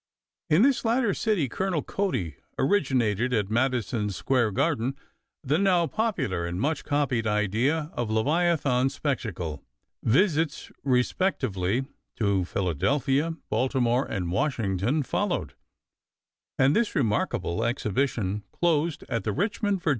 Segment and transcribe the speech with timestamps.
[0.49, 4.95] In this latter city Colonel Cody originated, at Madison Square Garden,
[5.43, 9.63] the now popular and much copied idea of leviathan spectacle.
[10.01, 11.85] Visits respectively
[12.15, 15.53] to Philadelphia, Baltimore, and Washington followed,
[16.57, 19.89] and this remarkable exhibition closed, at the Richmond, Va.